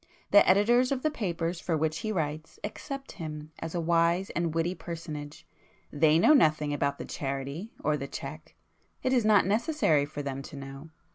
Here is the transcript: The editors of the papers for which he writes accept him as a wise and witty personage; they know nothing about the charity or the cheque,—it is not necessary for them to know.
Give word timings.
The 0.31 0.49
editors 0.49 0.91
of 0.91 1.03
the 1.03 1.11
papers 1.11 1.59
for 1.59 1.77
which 1.77 1.99
he 1.99 2.11
writes 2.11 2.57
accept 2.63 3.11
him 3.11 3.51
as 3.59 3.75
a 3.75 3.79
wise 3.79 4.31
and 4.31 4.51
witty 4.51 4.73
personage; 4.73 5.45
they 5.91 6.17
know 6.17 6.33
nothing 6.33 6.73
about 6.73 6.97
the 6.97 7.05
charity 7.05 7.71
or 7.83 7.95
the 7.97 8.07
cheque,—it 8.07 9.13
is 9.13 9.25
not 9.25 9.45
necessary 9.45 10.05
for 10.07 10.23
them 10.23 10.41
to 10.41 10.55
know. 10.55 10.89